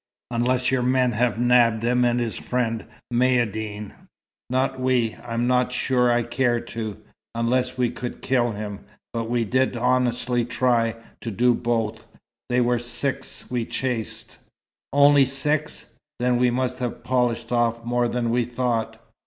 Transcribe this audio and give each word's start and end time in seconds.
Unless 0.31 0.71
your 0.71 0.81
men 0.81 1.11
have 1.11 1.37
nabbed 1.37 1.83
him 1.83 2.03
and 2.03 2.19
his 2.19 2.35
friend 2.35 2.87
Maïeddine." 3.13 3.91
"Not 4.49 4.79
we. 4.79 5.15
I'm 5.23 5.45
not 5.45 5.71
sure 5.71 6.11
I 6.11 6.23
cared 6.23 6.65
to 6.69 6.97
unless 7.35 7.77
we 7.77 7.91
could 7.91 8.23
kill 8.23 8.53
him. 8.53 8.79
But 9.13 9.29
we 9.29 9.45
did 9.45 9.77
honestly 9.77 10.43
try 10.43 10.95
to 11.21 11.29
do 11.29 11.53
both. 11.53 12.07
There 12.49 12.63
were 12.63 12.79
six 12.79 13.51
we 13.51 13.63
chased" 13.63 14.39
"Only 14.91 15.25
six. 15.27 15.85
Then 16.17 16.37
we 16.37 16.49
must 16.49 16.79
have 16.79 17.03
polished 17.03 17.51
off 17.51 17.85
more 17.85 18.07
than 18.07 18.31
we 18.31 18.43
thought." 18.45 18.99